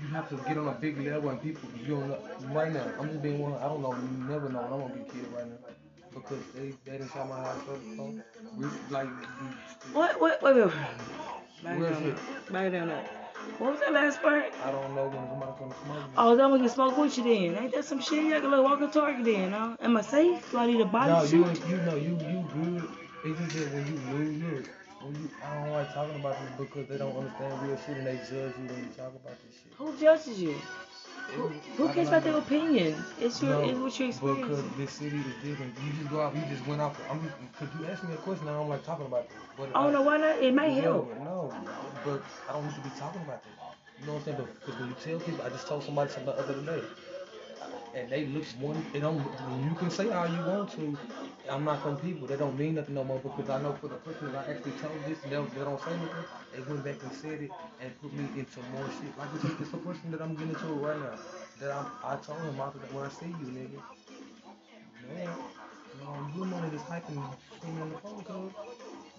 you 0.00 0.08
have 0.08 0.28
to 0.30 0.36
get 0.48 0.58
on 0.58 0.68
a 0.68 0.72
big 0.72 0.98
level 1.00 1.30
and 1.30 1.40
people 1.42 1.68
you 1.80 1.94
don't 1.94 2.08
know 2.08 2.18
right 2.52 2.72
now. 2.72 2.86
I'm 3.00 3.08
just 3.08 3.22
being 3.22 3.38
one. 3.38 3.54
I 3.54 3.68
don't 3.68 3.82
know. 3.82 3.92
You 3.94 4.24
never 4.28 4.48
know 4.48 4.62
when 4.62 4.72
I'm 4.72 4.80
gonna 4.88 4.94
get 4.94 5.12
killed 5.12 5.32
right 5.34 5.46
now 5.46 5.56
because 6.14 6.44
they 6.54 6.72
they 6.84 6.98
didn't 6.98 7.12
shot 7.12 7.28
my 7.28 7.36
house 7.36 7.60
up. 7.68 7.78
So 7.96 8.14
we 8.56 8.66
like 8.90 9.08
What, 9.92 10.20
what, 10.20 10.42
wait, 10.42 10.56
wait. 10.56 10.72
Back 11.62 11.80
down 11.80 12.02
shit. 12.02 12.52
Back 12.52 12.72
down. 12.72 12.88
What 13.58 13.72
was 13.72 13.80
that 13.80 13.92
last 13.92 14.22
part? 14.22 14.52
I 14.64 14.70
don't 14.70 14.94
know 14.94 15.06
when 15.08 15.28
somebody's 15.28 15.58
gonna 15.58 15.74
smoke. 15.84 16.10
Oh, 16.16 16.36
then 16.36 16.52
we 16.52 16.58
can 16.60 16.68
smoke 16.68 16.96
with 16.96 17.18
you 17.18 17.24
then. 17.24 17.62
Ain't 17.62 17.72
that 17.74 17.84
some 17.84 18.00
shit? 18.00 18.24
You 18.24 18.30
got 18.30 18.44
a 18.44 18.48
little 18.48 18.64
walking 18.64 18.90
target 18.90 19.24
then, 19.24 19.52
huh? 19.52 19.76
Am 19.80 19.96
I 19.96 20.00
safe? 20.00 20.50
Do 20.50 20.58
I 20.58 20.66
need 20.66 20.80
a 20.80 20.86
body 20.86 21.12
no, 21.12 21.24
suit? 21.24 21.60
you 21.68 21.76
you 21.76 21.82
know 21.82 21.94
you 21.94 22.12
you 22.16 22.44
good. 22.54 22.88
It's 23.24 23.38
just 23.40 23.54
that 23.54 23.74
when 23.74 23.86
you 23.86 23.96
lose, 24.12 24.42
look, 24.42 24.68
when 25.04 25.14
you 25.22 25.30
I 25.44 25.54
don't 25.54 25.72
like 25.72 25.94
talking 25.94 26.16
about 26.16 26.36
this 26.40 26.50
because 26.58 26.88
they 26.88 26.98
don't 26.98 27.16
understand 27.16 27.62
real 27.62 27.78
shit 27.86 27.96
and 27.98 28.06
they 28.06 28.16
judge 28.16 28.54
you 28.58 28.66
when 28.68 28.78
you 28.78 28.90
talk 28.96 29.14
about 29.14 29.36
this 29.44 29.54
shit. 29.60 29.72
Who 29.78 29.96
judges 29.98 30.42
you? 30.42 30.54
Who, 31.36 31.48
who 31.78 31.88
cares 31.94 32.08
about 32.08 32.24
their 32.24 32.36
opinion? 32.38 33.02
It's 33.20 33.42
your, 33.42 33.52
No, 33.52 33.68
it's 33.68 33.78
what 33.78 33.98
you 34.00 34.06
Because 34.08 34.60
experience. 34.60 34.76
this 34.76 34.92
city 34.92 35.16
is 35.18 35.34
different. 35.44 35.74
You 35.84 35.92
just 35.98 36.10
go 36.10 36.20
out, 36.22 36.36
you 36.36 36.42
just 36.50 36.66
went 36.66 36.80
out. 36.82 36.94
I'm 37.10 37.20
because 37.20 37.80
you 37.80 37.86
asked 37.86 38.04
me 38.04 38.14
a 38.14 38.18
question. 38.18 38.48
I 38.48 38.52
don't 38.52 38.68
like 38.68 38.84
talking 38.84 39.06
about 39.06 39.28
this. 39.28 39.38
But 39.56 39.70
oh, 39.74 39.80
I 39.80 39.82
don't 39.84 39.92
know 39.92 40.02
why 40.02 40.18
not. 40.18 40.42
It 40.42 40.54
may 40.54 40.70
help. 40.74 41.08
No, 41.20 41.52
but 42.04 42.22
I 42.48 42.52
don't 42.52 42.66
need 42.66 42.74
to 42.74 42.80
be 42.82 42.90
talking 42.98 43.22
about 43.22 43.42
this. 43.42 43.52
You 44.00 44.06
know 44.06 44.14
what 44.14 44.28
I'm 44.28 44.36
saying? 44.36 44.48
Because 44.60 44.80
when 44.80 44.88
you 44.90 44.96
tell 45.02 45.18
people, 45.20 45.44
I 45.44 45.48
just 45.50 45.66
told 45.66 45.82
somebody 45.84 46.10
something 46.10 46.34
the 46.34 46.40
other 46.42 46.60
day. 46.62 46.82
and 47.94 48.10
they 48.10 48.26
look 48.26 48.44
one. 48.60 48.84
It 48.94 49.00
don't. 49.00 49.18
You 49.64 49.74
can 49.78 49.90
say 49.90 50.10
all 50.10 50.28
you 50.28 50.42
want 50.46 50.70
to. 50.72 50.96
I'm 51.50 51.64
not 51.64 51.82
from 51.82 51.96
people. 51.98 52.26
That 52.28 52.38
don't 52.38 52.58
mean 52.58 52.76
nothing 52.76 52.94
no 52.94 53.04
more 53.04 53.18
because 53.18 53.50
I 53.50 53.60
know 53.62 53.72
for 53.80 53.88
the 53.88 53.96
person 53.96 54.32
that 54.32 54.48
I 54.48 54.52
actually 54.52 54.72
told 54.72 54.96
this, 55.06 55.18
and 55.24 55.32
they, 55.32 55.36
don't- 55.36 55.54
they 55.54 55.60
don't 55.64 55.80
say 55.80 55.90
nothing. 55.92 56.24
They 56.54 56.62
went 56.62 56.84
back 56.84 57.02
and 57.02 57.12
said 57.12 57.42
it 57.42 57.50
and 57.80 58.00
put 58.00 58.12
me 58.12 58.24
into 58.38 58.60
more 58.72 58.88
shit. 59.00 59.16
Like 59.18 59.28
it's, 59.36 59.44
it's 59.60 59.72
a 59.74 59.76
person 59.78 60.10
that 60.12 60.22
I'm 60.22 60.34
getting 60.34 60.50
into 60.50 60.66
right 60.80 60.98
now. 60.98 61.18
That 61.60 61.72
I'm, 61.72 61.86
I 62.04 62.16
told 62.16 62.40
him 62.40 62.60
after 62.60 62.78
that 62.80 62.92
when 62.94 63.04
I 63.04 63.08
see 63.10 63.26
you, 63.26 63.48
nigga. 63.52 63.80
Man, 65.08 65.28
um, 66.06 66.32
you 66.36 66.44
know 66.46 66.70
this 66.70 66.82
hiking 66.82 67.22
thing 67.60 67.80
on 67.82 67.90
the 67.90 67.98
phone 67.98 68.24
call. 68.24 68.50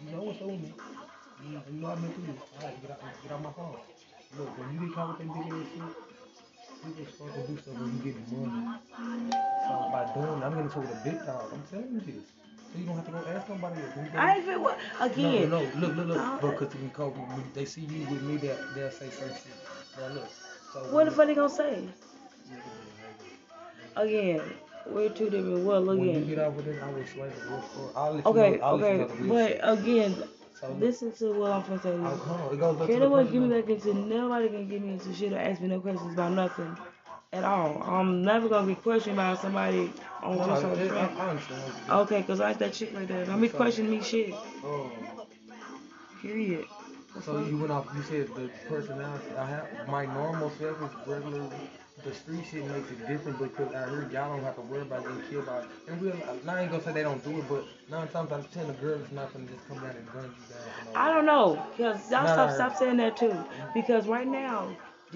You 0.03 0.11
know 0.15 0.23
what's 0.23 0.41
on 0.41 0.61
me. 0.61 0.73
You, 1.45 1.61
you 1.71 1.79
know 1.81 1.87
I've 1.89 2.01
been 2.01 2.11
through 2.13 2.33
this. 2.33 2.41
Alright, 2.57 2.81
get 2.81 2.91
out, 2.91 3.01
get 3.23 3.31
out 3.31 3.43
my 3.43 3.51
phone. 3.51 3.75
Look, 4.37 4.57
when 4.57 4.73
you 4.73 4.87
get 4.87 4.95
caught 4.95 5.09
with 5.09 5.19
them 5.19 5.29
big 5.37 5.53
ass 5.53 5.67
shit, 5.73 6.14
people 6.85 7.05
start 7.13 7.33
to 7.35 7.41
do 7.51 7.57
stuff 7.61 7.73
when 7.75 7.97
you 7.97 8.13
get 8.13 8.31
money. 8.31 8.79
So 9.67 9.89
by 9.91 10.05
doing, 10.13 10.43
I'm 10.43 10.53
getting 10.53 10.69
to 10.69 10.79
a 10.79 10.95
big 11.03 11.25
dog. 11.25 11.51
I'm 11.53 11.63
telling 11.71 11.93
you 11.93 12.01
this. 12.01 12.25
So 12.71 12.79
you 12.79 12.85
don't 12.85 12.95
have 12.95 13.05
to 13.05 13.11
go 13.11 13.23
ask 13.29 13.49
nobody 13.49 13.81
else. 13.81 13.93
You 13.95 14.19
I 14.19 14.35
ain't 14.35 14.45
feel 14.45 14.61
what 14.61 14.77
again. 14.99 15.49
no, 15.49 15.59
no, 15.59 15.65
look, 15.79 15.95
look, 15.95 16.07
look. 16.07 16.17
I- 16.17 16.37
Because 16.41 16.75
when 16.75 16.89
Kobe, 16.91 17.19
when 17.19 17.43
they 17.53 17.65
see 17.65 17.81
you 17.81 18.05
with 18.11 18.21
me, 18.23 18.37
they'll, 18.37 18.57
they'll 18.75 18.91
say 18.91 19.09
certain 19.09 19.33
shit. 19.33 19.57
Now 19.99 20.13
look. 20.13 20.29
So 20.73 20.79
What 20.93 21.05
the 21.05 21.11
fuck 21.11 21.27
they 21.27 21.35
gonna 21.35 21.49
say? 21.49 21.87
Again, 23.95 24.41
we're 24.87 25.09
two 25.09 25.29
different. 25.29 25.63
Well, 25.65 25.83
When 25.85 25.99
you 26.01 26.09
again. 26.09 26.27
get 26.27 26.39
out 26.39 26.53
with 26.53 26.67
it, 26.67 26.81
I 26.83 26.89
will 26.89 27.01
explain 27.01 27.29
it 27.29 27.35
real 27.49 27.63
short. 27.73 27.91
I'll 27.95 28.13
let 28.13 28.25
Okay, 28.25 28.51
you 28.51 28.57
know, 28.57 28.63
I'll 28.63 28.77
let 28.77 28.91
you 28.91 28.97
okay, 28.97 28.97
know 28.97 29.07
the 29.07 29.15
real 29.23 29.33
but 29.33 29.79
again, 29.79 30.23
So 30.59 30.71
listen 30.79 31.11
to 31.13 31.33
what 31.33 31.51
I'm 31.51 31.61
gonna 31.63 31.81
say. 31.81 31.89
you. 31.91 31.95
come 31.97 32.07
on. 32.41 32.53
It 32.53 32.59
goes 32.59 32.77
back 32.77 32.87
Can't 32.87 32.99
the 33.01 33.09
nobody 33.09 33.29
give 33.31 33.41
me 33.41 33.49
that- 33.49 33.67
back 33.67 33.75
into 33.75 33.93
nobody 33.93 34.47
can 34.49 34.67
get 34.69 34.81
me 34.81 34.93
into 34.93 35.13
shit 35.13 35.33
or 35.33 35.37
ask 35.37 35.61
me 35.61 35.67
no 35.67 35.79
questions 35.81 36.13
about 36.13 36.31
nothing 36.31 36.77
at 37.33 37.43
all. 37.43 37.83
I'm 37.83 38.23
never 38.23 38.47
gonna 38.47 38.65
be 38.67 38.75
questioned 38.75 39.17
by 39.17 39.35
somebody 39.35 39.91
on 40.23 40.37
No, 40.37 40.45
some 40.45 40.61
sort 40.61 40.77
I, 40.77 40.81
of 40.81 40.89
track. 40.89 41.11
I 41.17 41.29
understand. 41.29 41.61
what 41.61 41.87
you're 41.87 41.97
Okay, 41.97 42.23
cause 42.23 42.39
I 42.39 42.49
ain't 42.51 42.59
that 42.59 42.73
chick 42.73 42.91
right 42.95 43.07
there. 43.07 43.25
Don't 43.25 43.41
be 43.41 43.49
questioning 43.49 43.91
me 43.91 44.01
shit. 44.01 44.33
Oh. 44.63 44.91
Period. 46.21 46.65
The 47.15 47.21
So 47.21 47.33
fuck? 47.41 47.49
you 47.49 47.57
went 47.57 47.71
off. 47.71 47.87
You 47.95 48.01
said 48.03 48.27
the 48.35 48.49
personality. 48.67 49.25
I 49.37 49.45
have 49.45 49.67
my 49.87 50.05
normal 50.05 50.49
self 50.51 50.81
is 50.81 51.07
regular. 51.07 51.49
The 52.03 52.13
street 52.13 52.43
shit 52.51 52.65
makes 52.67 52.91
it 52.91 53.07
different 53.07 53.39
because 53.39 53.73
I 53.73 53.83
heard 53.89 54.11
y'all 54.11 54.35
don't 54.35 54.43
have 54.43 54.55
to 54.55 54.61
worry 54.61 54.81
about 54.81 55.03
getting 55.03 55.21
killed 55.29 55.45
by. 55.45 55.63
And 55.87 56.01
real, 56.01 56.13
I 56.47 56.61
ain't 56.61 56.69
gonna 56.69 56.83
say 56.83 56.91
they 56.91 57.03
don't 57.03 57.23
do 57.23 57.39
it, 57.39 57.45
but 57.47 57.63
nine 57.89 58.07
times 58.09 58.31
out 58.31 58.39
of 58.41 58.51
ten, 58.51 58.67
the 58.67 58.73
girl 58.73 58.99
is 58.99 59.11
not 59.11 59.31
gonna 59.31 59.45
just 59.45 59.65
come 59.67 59.77
down 59.77 59.95
and 59.95 60.11
gun 60.11 60.23
you 60.23 60.53
down. 60.53 60.95
I 60.95 61.13
don't 61.13 61.25
know, 61.25 61.55
cause 61.77 62.11
y'all 62.11 62.27
stop 62.27 62.51
stop 62.51 62.75
saying 62.75 62.97
that 62.97 63.15
too. 63.15 63.33
Because 63.73 64.07
right 64.07 64.27
now, 64.27 64.75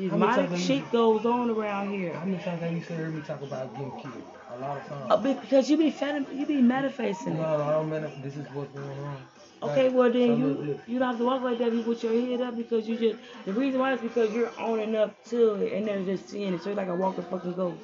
How 0.10 0.18
many 0.18 0.58
shit 0.58 0.84
have 0.84 0.92
goes 0.92 1.26
on 1.26 1.50
around 1.50 1.92
here. 1.92 2.14
How 2.14 2.26
many 2.26 2.42
times 2.42 2.62
have 2.62 2.72
you 2.72 2.84
said 2.84 2.98
heard 2.98 3.14
me 3.14 3.22
talk 3.22 3.42
about 3.42 3.72
getting 3.74 3.92
killed? 4.00 4.24
A 4.56 4.60
lot 4.60 4.78
of 4.78 4.88
times. 4.88 5.06
Uh, 5.10 5.18
because 5.18 5.70
you 5.70 5.78
be 5.78 5.92
fed, 5.92 6.26
you 6.34 6.46
be 6.46 6.62
metafacing 6.62 7.36
no, 7.36 7.42
it. 7.42 7.62
I 7.62 7.72
don't 7.74 7.90
mean 7.90 8.02
this 8.24 8.38
is 8.38 8.48
what's 8.54 8.72
going 8.74 9.00
on. 9.00 9.18
Okay, 9.62 9.90
well 9.90 10.12
then 10.12 10.38
you 10.38 10.80
you 10.88 11.00
don't 11.00 11.10
have 11.10 11.18
to 11.18 11.26
walk 11.26 11.42
like 11.42 11.58
that 11.60 11.74
You 11.74 11.84
put 11.84 12.02
your 12.02 12.14
head 12.14 12.42
up 12.42 12.56
because 12.56 12.88
you 12.88 12.98
just 12.98 13.20
the 13.46 13.54
reason 13.54 13.80
why 13.80 13.94
is 13.94 14.02
because 14.02 14.34
you're 14.34 14.52
owning 14.58 14.96
up 14.96 15.22
to 15.26 15.56
it 15.56 15.74
and 15.74 15.88
they're 15.88 16.04
just 16.06 16.30
seeing 16.30 16.54
it. 16.54 16.62
So 16.62 16.70
it's 16.70 16.78
like 16.78 16.88
a 16.88 16.96
walking 16.96 17.26
fucking 17.26 17.54
ghost. 17.54 17.82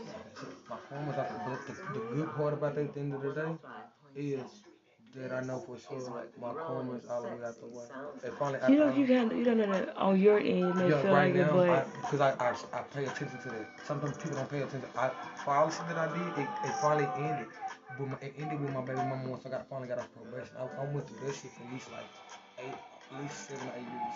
My 0.70 0.77
phone 0.89 1.08
was 1.08 1.17
out, 1.17 1.29
but 1.46 1.67
the, 1.67 2.00
the 2.00 2.15
good 2.15 2.36
part 2.36 2.53
about 2.53 2.75
that 2.75 2.86
at 2.86 2.94
the 2.94 3.00
end 3.00 3.13
of 3.13 3.22
the 3.22 3.34
day 3.34 3.58
is 4.15 4.41
that 5.15 5.32
I 5.32 5.41
know 5.41 5.60
for 5.60 5.77
sure 5.79 6.10
my 6.39 6.51
is 6.51 6.58
all 7.10 7.22
the 7.22 7.27
way 7.27 7.46
out 7.46 7.60
the 7.60 7.67
way. 7.67 7.86
Finally, 8.38 8.60
You 8.70 8.79
know 8.79 8.89
I, 8.89 8.96
you 8.96 9.08
can 9.08 9.38
you 9.38 9.44
don't 9.46 9.58
know 9.58 9.72
that 9.72 9.96
on 9.96 10.20
your 10.20 10.39
end 10.39 10.50
it 10.50 10.75
may 10.75 10.89
yeah, 10.89 11.01
feel 11.01 11.13
right 11.13 11.34
like 11.34 11.36
it, 11.36 11.48
now, 11.48 11.53
but 11.53 12.01
because 12.01 12.22
I, 12.22 12.32
I, 12.32 12.55
I, 12.74 12.82
pay 12.94 13.05
attention 13.05 13.39
to 13.44 13.50
that. 13.50 13.67
Sometimes 13.86 14.17
people 14.17 14.36
don't 14.38 14.50
pay 14.50 14.62
attention. 14.62 14.89
I, 14.98 15.10
for 15.44 15.51
all 15.51 15.67
the 15.67 15.75
shit 15.75 15.88
that 15.88 15.98
I 15.98 16.08
did, 16.17 16.44
it, 16.44 16.50
it 16.65 16.74
finally 16.82 17.08
ended. 17.17 17.48
With 18.00 18.10
my, 18.10 18.18
it 18.22 18.36
ended 18.38 18.60
with 18.60 18.74
my 18.74 18.82
baby 18.82 18.98
mama 18.98 19.30
once 19.30 19.46
I 19.46 19.50
got 19.50 19.70
finally 19.70 19.88
got 19.88 20.00
off 20.00 20.10
probation. 20.13 20.56
I, 20.58 20.63
I 20.82 20.86
went 20.92 21.08
through 21.08 21.27
that 21.27 21.36
shit 21.36 21.51
for 21.51 21.63
at 21.63 21.74
least 21.74 21.92
like 21.92 22.10
eight, 22.60 22.74
at 23.13 23.22
least 23.22 23.48
seven, 23.48 23.70
eight 23.77 23.88
years. 23.88 24.15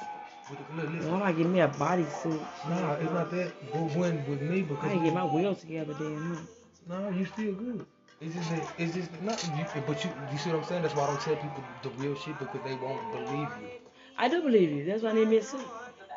With 0.50 0.60
the, 0.60 0.76
look, 0.76 0.94
listen, 0.94 1.14
I'm 1.14 1.20
not 1.20 1.38
getting 1.38 1.54
me 1.54 1.60
a 1.62 1.68
bodysuit. 1.70 2.42
nah, 2.70 2.94
it's 2.96 3.14
not 3.14 3.32
that. 3.32 3.54
But 3.72 3.96
when 3.96 4.30
with 4.30 4.42
me, 4.42 4.62
because 4.64 4.84
I 4.84 4.90
didn't 4.90 5.04
get 5.06 5.14
my 5.14 5.26
wheels 5.26 5.62
together 5.62 5.94
then, 5.94 6.36
huh? 6.36 6.42
No, 6.90 7.10
you 7.10 7.26
still 7.26 7.54
good. 7.54 7.86
It's 8.20 8.36
just 8.36 8.50
that, 8.50 8.74
it's 8.78 8.96
just 8.96 9.22
not 9.22 9.42
you, 9.56 9.66
but 9.88 10.04
you 10.04 10.12
you 10.32 10.38
see 10.38 10.50
what 10.50 10.60
I'm 10.60 10.66
saying? 10.66 10.82
That's 10.82 10.96
why 10.96 11.04
I 11.04 11.08
don't 11.08 11.22
tell 11.22 11.36
people 11.38 11.64
the 11.84 11.90
real 11.92 12.16
shit 12.16 12.38
because 12.38 12.60
they 12.66 12.76
won't 12.76 13.00
believe 13.14 13.48
you. 13.62 13.70
I 14.18 14.28
do 14.28 14.42
believe 14.42 14.72
you. 14.72 14.86
That's 14.86 15.04
why 15.04 15.12
I 15.12 15.14
need 15.14 15.30
me 15.30 15.38
a 15.38 15.44
suit. 15.44 15.62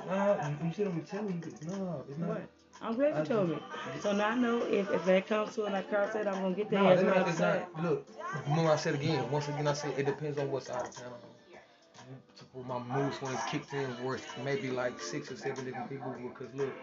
Nah, 0.08 0.34
you, 0.64 0.72
see 0.72 0.82
what 0.82 0.94
I'm 0.94 1.02
telling 1.02 1.44
you? 1.46 1.68
No, 1.70 2.04
it's 2.08 2.18
not. 2.18 2.28
What? 2.30 2.48
I'm 2.82 2.94
glad 2.96 3.18
you 3.18 3.24
told 3.24 3.50
me. 3.50 3.58
So 4.00 4.12
now 4.12 4.30
I 4.30 4.34
know 4.34 4.62
if, 4.64 4.90
if 4.90 5.04
that 5.04 5.26
comes 5.28 5.54
to 5.54 5.66
it, 5.66 5.72
like 5.72 5.88
Carl 5.90 6.08
said, 6.12 6.26
I'm 6.26 6.42
gonna 6.42 6.54
get 6.54 6.70
that 6.70 6.82
No, 6.82 6.88
it's 6.90 7.02
not, 7.02 7.28
it's 7.28 7.38
not. 7.38 7.82
Look, 7.82 8.06
remember 8.48 8.70
I 8.72 8.76
said 8.76 8.94
again. 8.94 9.30
Once 9.30 9.48
again, 9.48 9.68
I 9.68 9.72
said 9.72 9.92
it 9.96 10.06
depends 10.06 10.38
on 10.38 10.50
what 10.50 10.64
side 10.64 10.80
of 10.82 10.90
town. 10.94 11.06
I'm 11.06 11.12
on. 11.12 12.18
So 12.34 12.44
for 12.52 12.64
my 12.64 12.78
mood 12.94 13.14
swings 13.14 13.40
kicked 13.46 13.72
in, 13.72 13.90
it's 14.04 14.24
maybe 14.44 14.70
like 14.70 15.00
six 15.00 15.30
or 15.30 15.36
seven 15.36 15.64
different 15.64 15.88
people. 15.88 16.12
Because 16.22 16.52
look, 16.54 16.74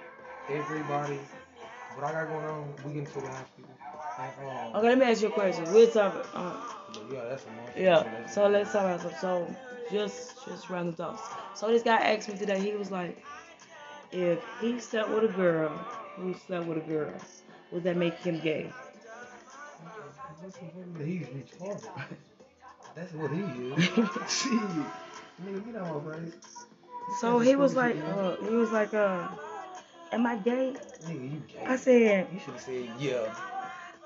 everybody, 0.49 1.19
what 1.95 2.05
I 2.05 2.11
got 2.13 2.29
going 2.29 2.45
on, 2.45 2.73
we 2.85 2.93
get 2.93 3.07
to 3.07 3.21
the 3.21 3.27
hospital. 3.27 3.69
And, 4.19 4.49
um, 4.49 4.75
Okay, 4.75 4.87
let 4.89 4.97
me 4.97 5.05
ask 5.05 5.21
you 5.21 5.27
a 5.27 5.31
question. 5.31 5.73
We'll 5.73 5.89
talk. 5.89 6.27
Uh, 6.33 6.53
yeah, 7.11 7.25
that's 7.29 7.45
a 7.75 7.81
yeah. 7.81 8.27
So 8.27 8.47
let's 8.47 8.71
talk 8.71 8.83
about 8.83 9.01
some. 9.01 9.11
So 9.19 9.55
just 9.91 10.45
just 10.45 10.69
random 10.69 10.95
thoughts. 10.95 11.21
So 11.55 11.67
this 11.67 11.83
guy 11.83 11.97
asked 11.97 12.29
me 12.29 12.37
today. 12.37 12.59
He 12.59 12.73
was 12.73 12.91
like, 12.91 13.21
if 14.11 14.39
he 14.61 14.79
slept 14.79 15.09
with 15.09 15.23
a 15.25 15.33
girl 15.33 15.69
who 16.15 16.33
slept 16.33 16.65
with 16.65 16.77
a 16.77 16.81
girl, 16.81 17.13
would 17.71 17.83
that 17.83 17.97
make 17.97 18.15
him 18.15 18.39
gay? 18.39 18.71
He's 20.97 21.27
retarded. 21.27 22.17
That's 22.95 23.13
what 23.13 23.31
he 23.31 23.39
is. 23.39 23.89
Nigga, 25.43 25.65
get 25.65 25.81
my 25.81 26.13
face. 26.13 26.33
So 27.19 27.39
he 27.39 27.55
was 27.55 27.75
like, 27.75 27.95
uh, 27.97 28.35
he 28.37 28.55
was 28.55 28.71
like, 28.71 28.93
uh, 28.93 29.27
am 30.11 30.25
I 30.25 30.35
gay? 30.37 30.73
Nigga, 31.05 31.31
you 31.33 31.41
gay. 31.47 31.63
I 31.65 31.75
said, 31.75 32.27
You 32.33 32.39
should 32.39 32.53
have 32.53 32.61
said 32.61 32.89
yeah. 32.99 33.35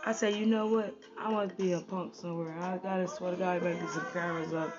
I 0.05 0.11
said, 0.11 0.35
you 0.35 0.45
know 0.45 0.67
what? 0.67 0.93
I 1.17 1.31
want 1.31 1.49
to 1.49 1.55
be 1.55 1.73
a 1.73 1.79
punk 1.79 2.13
somewhere. 2.15 2.53
I 2.59 2.77
gotta 2.77 3.07
swear 3.07 3.31
to 3.31 3.37
God, 3.37 3.61
better 3.61 3.75
be 3.75 3.87
some 3.87 4.05
cameras 4.13 4.53
up 4.53 4.73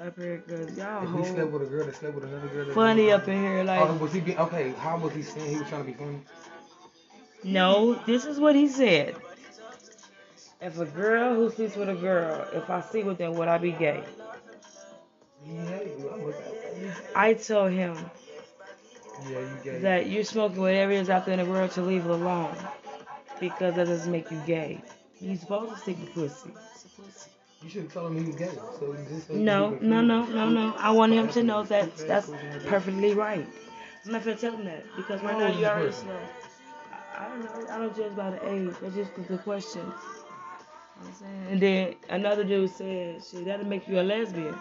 up 0.00 0.16
here, 0.16 0.42
cause 0.48 0.76
y'all 0.76 1.04
If 1.04 1.12
he 1.12 1.24
slept 1.24 1.50
with 1.52 1.62
a 1.62 1.66
girl 1.66 1.84
that 1.86 1.94
slept 1.94 2.14
with 2.14 2.24
another 2.24 2.48
girl. 2.48 2.64
funny 2.74 3.10
up 3.12 3.28
in 3.28 3.40
here. 3.40 3.62
Oh, 3.62 3.64
Like, 3.64 4.00
was 4.00 4.12
he 4.12 4.20
be, 4.20 4.36
okay, 4.36 4.72
how 4.72 4.98
was 4.98 5.14
he 5.14 5.22
saying 5.22 5.50
he 5.50 5.56
was 5.58 5.68
trying 5.68 5.82
to 5.84 5.86
be 5.86 5.94
funny? 5.94 6.20
no, 7.44 7.94
this 8.06 8.24
is 8.26 8.38
what 8.40 8.54
he 8.54 8.68
said. 8.68 9.16
If 10.60 10.78
a 10.78 10.86
girl 10.86 11.34
who 11.34 11.50
sleeps 11.50 11.76
with 11.76 11.88
a 11.88 11.94
girl, 11.94 12.46
if 12.52 12.70
I 12.70 12.80
sleep 12.80 13.06
with 13.06 13.18
them, 13.18 13.34
would 13.34 13.48
I 13.48 13.58
be 13.58 13.72
gay? 13.72 14.04
Yeah, 15.46 15.80
I'm 16.12 16.22
with 16.22 16.36
that. 16.38 16.54
I 17.14 17.34
told 17.34 17.72
him 17.72 17.96
Yeah, 19.28 19.40
you 19.40 19.58
gay. 19.62 19.80
that 19.80 20.06
you're 20.08 20.24
smoking 20.24 20.60
whatever 20.60 20.92
is 20.92 21.10
out 21.10 21.24
there 21.26 21.38
in 21.38 21.44
the 21.44 21.50
world 21.50 21.70
to 21.72 21.82
leave 21.82 22.04
it 22.04 22.10
alone, 22.10 22.56
because 23.40 23.74
that 23.74 23.86
doesn't 23.86 24.10
make 24.12 24.30
you 24.30 24.40
gay. 24.46 24.82
You're 25.20 25.36
supposed 25.36 25.72
to 25.72 25.78
stick 25.78 25.98
with 25.98 26.14
pussy. 26.14 26.50
It's 27.62 27.74
a 27.74 27.80
pussy. 27.80 27.80
You 27.80 27.82
should 27.82 27.92
told 27.92 28.12
him 28.12 28.18
he 28.18 28.26
was 28.26 28.36
gay. 28.36 28.50
So 28.78 28.96
just 29.08 29.30
No, 29.30 29.78
no, 29.80 30.00
no, 30.00 30.24
no, 30.26 30.48
no. 30.48 30.74
I 30.78 30.90
want 30.90 31.12
him 31.12 31.28
to 31.28 31.42
know 31.42 31.62
that 31.64 31.96
that's 31.96 32.30
perfectly 32.66 33.14
right. 33.14 33.46
I'm 34.06 34.12
not 34.12 34.24
gonna 34.24 34.36
tell 34.36 34.52
him 34.52 34.64
that 34.64 34.84
because 34.96 35.22
right 35.22 35.38
now 35.38 35.48
you 35.48 35.66
already 35.66 35.96
know. 36.06 36.20
I, 37.18 37.28
don't 37.28 37.44
know. 37.44 37.66
I 37.70 37.78
don't 37.78 37.96
judge 37.96 38.16
by 38.16 38.30
the 38.30 38.48
age. 38.50 38.74
That's 38.80 38.94
just 38.94 39.14
the, 39.14 39.22
the 39.22 39.38
questions. 39.38 39.76
You 39.76 39.82
know 39.82 39.92
what 40.96 41.06
I'm 41.08 41.14
saying? 41.14 41.46
And 41.50 41.60
then 41.60 41.94
another 42.08 42.44
dude 42.44 42.70
said, 42.70 43.22
"Shit, 43.22 43.44
that'll 43.44 43.66
make 43.66 43.86
you 43.88 44.00
a 44.00 44.02
lesbian." 44.02 44.54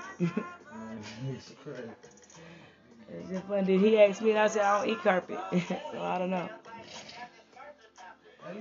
It's 3.11 3.29
just 3.29 3.45
funny. 3.45 3.65
Did 3.65 3.81
he 3.81 3.99
ask 3.99 4.21
me? 4.21 4.31
And 4.31 4.39
I 4.39 4.47
said, 4.47 4.63
"I 4.63 4.79
don't 4.79 4.89
eat 4.89 5.01
carpet, 5.01 5.39
so 5.67 6.01
I 6.01 6.17
don't 6.17 6.29
know." 6.29 6.49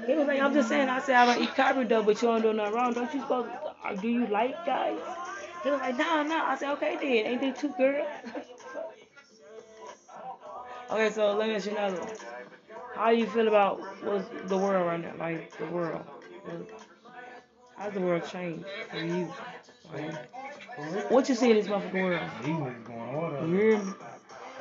He 0.07 0.15
was 0.15 0.29
like, 0.29 0.41
"I'm 0.41 0.55
just 0.55 0.69
saying." 0.69 0.89
I 0.89 1.01
said, 1.01 1.17
"I 1.17 1.27
don't 1.27 1.43
eat 1.43 1.55
carpet 1.57 1.89
though, 1.89 2.03
but 2.03 2.23
you 2.23 2.29
don't 2.29 2.43
do 2.43 2.53
nothing 2.53 2.75
wrong. 2.75 2.93
Don't 2.95 3.13
you 3.13 3.21
supposed? 3.21 3.51
Do 3.95 4.09
you 4.09 4.27
like 4.27 4.65
guys?" 4.65 4.99
He 5.63 5.71
was 5.71 5.81
like, 5.81 5.97
"No, 5.97 6.23
no." 6.23 6.43
I 6.45 6.57
said, 6.57 6.71
"Okay 6.73 6.97
then. 6.97 7.33
Ain't 7.33 7.41
they 7.41 7.53
two 7.53 7.73
girls?" 7.77 8.07
okay, 10.91 11.11
so 11.11 11.35
let 11.35 11.49
me 11.49 11.55
ask 11.57 11.67
you 11.67 11.77
another 11.77 12.01
one. 12.01 12.09
How 12.95 13.11
you 13.11 13.27
feel 13.27 13.49
about 13.49 13.81
what's 14.03 14.25
the 14.49 14.57
world 14.57 14.87
right 14.87 15.01
now? 15.01 15.13
Like 15.19 15.57
the 15.59 15.67
world. 15.67 16.05
How's 17.77 17.93
the 17.95 18.01
world 18.01 18.23
changed 18.31 18.67
for 18.91 18.99
you? 18.99 19.29
Like, 19.95 21.11
what 21.11 21.29
you 21.29 21.35
see 21.35 21.51
in 21.51 21.57
this 21.57 21.67
motherfucking 21.67 22.03
world? 22.03 22.21
Going 22.87 23.13
hard 23.13 23.35
You 23.41 23.43
on 23.43 23.55
me. 23.55 23.57
hear 23.57 23.79
me? 23.79 23.85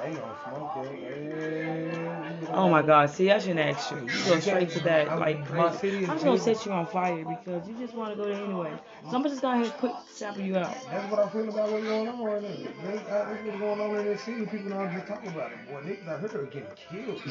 They 0.03 0.13
gonna 0.13 0.35
smoke 0.43 0.71
it. 0.77 2.49
Oh 2.53 2.69
my 2.69 2.81
God! 2.81 3.09
See, 3.09 3.31
I 3.31 3.39
shouldn't 3.39 3.59
ask 3.59 3.91
you. 3.91 3.97
You 3.97 4.25
go 4.25 4.39
straight 4.39 4.69
to 4.71 4.79
that, 4.81 5.19
like 5.19 5.45
crazy. 5.45 6.05
I'm 6.05 6.11
just 6.11 6.23
gonna 6.23 6.37
set 6.37 6.65
you 6.65 6.71
on 6.71 6.85
fire 6.85 7.25
because 7.25 7.67
you 7.67 7.75
just 7.77 7.95
want 7.95 8.11
to 8.11 8.17
go 8.17 8.25
there 8.25 8.43
anyway. 8.43 8.71
So 9.09 9.17
I'm 9.17 9.23
just 9.23 9.41
gonna 9.41 9.59
go 9.59 9.61
ahead 9.63 9.71
and 9.73 9.79
quick 9.79 9.93
sample 10.13 10.43
you 10.43 10.57
out. 10.57 10.75
That's 10.91 11.11
what 11.11 11.19
I 11.19 11.29
feel 11.29 11.49
about 11.49 11.71
what's 11.71 11.85
going 11.85 12.07
on 12.07 12.23
right 12.23 12.41
now. 12.41 12.49
Uh, 12.49 13.25
what's 13.25 13.59
going 13.59 13.81
on 13.81 13.95
in 13.99 14.05
this 14.05 14.21
city. 14.21 14.45
People 14.45 14.69
don't 14.69 14.93
just 14.93 15.07
talk 15.07 15.25
about 15.25 15.51
it. 15.51 15.57
Boy, 15.69 15.81
niggas 15.81 16.07
out 16.07 16.19
here 16.31 16.41
are 16.41 16.45
getting 16.45 16.67
killed. 16.75 17.21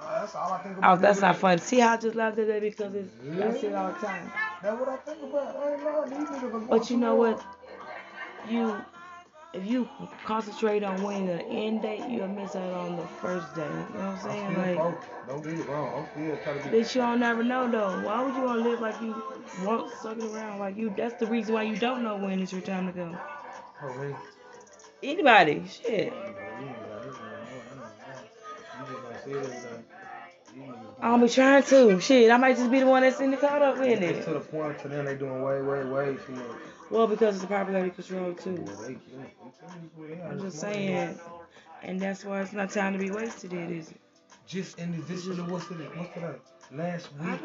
Uh, 0.00 0.20
that's 0.20 0.34
all 0.34 0.52
I 0.52 0.58
think 0.58 0.78
about. 0.78 0.98
Oh, 0.98 1.00
that's 1.00 1.20
not 1.20 1.36
funny. 1.36 1.58
See 1.60 1.80
how 1.80 1.94
I 1.94 1.96
just 1.98 2.14
laughed 2.14 2.38
at 2.38 2.46
that 2.46 2.62
because 2.62 2.94
it's, 2.94 3.12
I 3.40 3.52
see 3.52 3.66
it 3.66 3.74
all 3.74 3.92
the 3.92 3.98
time. 4.06 4.32
That's 4.62 4.80
what 4.80 4.88
I 4.88 4.96
think 4.96 5.22
about. 5.22 5.56
I 5.56 5.74
ain't 5.74 5.84
lying. 5.84 6.10
These 6.10 6.28
niggas 6.30 6.68
But 6.68 6.90
you 6.90 6.96
know 6.96 7.14
what? 7.14 7.44
You, 8.48 8.84
if 9.54 9.64
you 9.70 9.88
concentrate 10.24 10.82
on 10.82 11.02
winning 11.02 11.26
the 11.26 11.44
end 11.44 11.82
date, 11.82 12.02
you'll 12.08 12.28
miss 12.28 12.56
out 12.56 12.72
on 12.72 12.96
the 12.96 13.06
first 13.06 13.54
day. 13.54 13.62
You 13.62 13.68
know 13.68 13.84
what 13.92 14.00
I'm 14.00 14.14
I'm 14.14 14.20
saying? 14.20 14.54
Like, 14.54 14.76
focused. 14.76 15.10
Don't 15.28 15.44
get 15.44 15.52
it 15.54 15.68
wrong. 15.68 16.06
I'm 16.06 16.10
still 16.10 16.36
trying 16.38 16.62
to 16.62 16.70
be. 16.70 16.78
bitch, 16.78 16.94
you 16.94 17.00
don't 17.00 17.20
never 17.20 17.44
know 17.44 17.70
though. 17.70 18.00
Why 18.00 18.22
would 18.22 18.34
you 18.34 18.42
want 18.42 18.64
to 18.64 18.70
live 18.70 18.80
like 18.80 19.00
you 19.00 19.22
want 19.62 19.92
sucking 20.02 20.34
around 20.34 20.58
like 20.58 20.76
you? 20.76 20.92
That's 20.96 21.14
the 21.14 21.26
reason 21.26 21.54
why 21.54 21.62
you 21.62 21.76
don't 21.76 22.02
know 22.02 22.16
when 22.16 22.40
it's 22.40 22.52
your 22.52 22.62
time 22.62 22.86
to 22.86 22.92
go. 22.92 23.16
Oh, 23.82 23.94
man. 23.94 24.16
Anybody, 25.02 25.62
shit. 25.68 26.12
Don't 31.00 31.20
be 31.20 31.28
trying 31.28 31.62
to. 31.64 32.00
Shit, 32.00 32.30
I 32.30 32.36
might 32.36 32.56
just 32.56 32.70
be 32.70 32.80
the 32.80 32.86
one 32.86 33.02
that's 33.02 33.20
in 33.20 33.30
the 33.30 33.36
caught 33.36 33.62
up 33.62 33.78
in 33.78 34.02
It's 34.02 34.24
to 34.26 34.34
the 34.34 34.40
point 34.40 34.78
to 34.80 34.88
them 34.88 35.04
they 35.04 35.14
doing 35.16 35.42
way, 35.42 35.60
way, 35.62 35.84
way 35.84 36.16
too 36.26 36.32
much. 36.32 36.46
Well, 36.90 37.06
because 37.06 37.36
it's 37.36 37.44
a 37.44 37.48
popularity 37.48 37.90
control 37.90 38.32
too. 38.34 38.56
Boy, 38.56 38.64
they 38.64 38.82
killing- 38.82 39.00
they 39.42 39.50
killing 39.60 39.80
these 39.80 39.90
boys. 39.96 40.08
They 40.10 40.22
out 40.22 40.32
I'm 40.32 40.40
just 40.40 40.60
saying, 40.60 41.18
and 41.82 42.00
that's 42.00 42.24
why 42.24 42.40
it's 42.40 42.52
not 42.52 42.70
time 42.70 42.92
to 42.92 42.98
be 42.98 43.10
wasted. 43.10 43.52
It 43.52 43.70
is. 43.70 43.90
It? 43.90 44.00
Just 44.46 44.78
in 44.78 44.92
is 44.94 45.06
this 45.06 45.24
really 45.24 45.42
what's 45.50 45.66
today? 45.66 45.88
What's 45.94 46.12
today? 46.14 46.34
Last 46.72 47.08
week, 47.20 47.40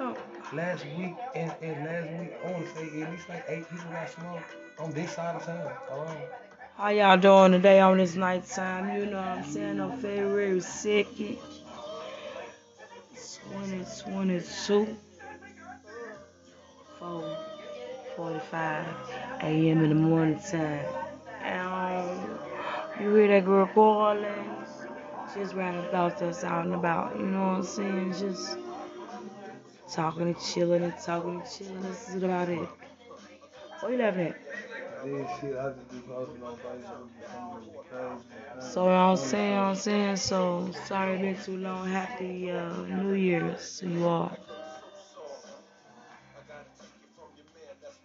last 0.53 0.85
week 0.85 1.15
and, 1.35 1.53
and 1.61 1.85
last 1.85 2.19
week, 2.19 2.33
I 2.45 2.51
want 2.51 2.65
to 2.65 2.75
say 2.75 3.01
at 3.01 3.11
least 3.11 3.29
like 3.29 3.45
eight 3.47 3.69
people 3.69 3.91
got 3.91 4.09
smoked 4.09 4.55
on 4.79 4.91
this 4.91 5.11
side 5.11 5.35
of 5.35 5.45
town. 5.45 5.71
alone. 5.91 6.17
How 6.75 6.89
y'all 6.89 7.17
doing 7.17 7.51
today 7.51 7.81
on 7.81 7.97
this 7.97 8.15
night 8.15 8.47
time? 8.47 8.95
You 8.97 9.05
know 9.05 9.17
what 9.17 9.27
I'm 9.27 9.43
saying? 9.43 9.79
On 9.81 9.97
February 9.97 10.59
2nd, 10.59 11.37
2022. 13.49 14.97
4:45 16.99 18.85
a.m. 19.41 19.83
in 19.83 19.89
the 19.89 19.95
morning 19.95 20.39
time. 20.39 20.85
And 21.41 22.19
you 22.99 23.15
hear 23.15 23.27
that 23.29 23.45
girl 23.45 23.67
calling? 23.73 24.25
Just 25.33 25.53
random 25.53 25.85
thoughts 25.91 26.19
that's 26.19 26.43
out 26.43 26.65
and 26.65 26.73
about. 26.73 27.17
You 27.17 27.25
know 27.25 27.39
what 27.39 27.57
I'm 27.57 27.63
saying? 27.63 28.13
Just 28.19 28.57
talking 29.89 30.23
and 30.23 30.39
chilling 30.39 30.83
and 30.83 30.93
talking 30.99 31.39
and 31.39 31.49
chilling. 31.49 31.81
This 31.83 32.09
is 32.09 32.21
about 32.21 32.49
it. 32.49 32.67
What 33.79 33.91
you 33.91 33.97
laughing 33.97 34.27
at? 34.27 34.48
So 38.59 38.87
I'm 38.89 39.17
saying, 39.17 39.57
I'm 39.57 39.75
saying, 39.75 40.17
so 40.17 40.71
sorry 40.85 41.15
it's 41.15 41.21
been 41.21 41.55
too 41.57 41.61
long. 41.61 41.87
Happy 41.89 42.51
uh, 42.51 42.85
New 42.85 43.13
Year's 43.13 43.77
to 43.79 43.87
you 43.89 44.07
all. 44.07 44.38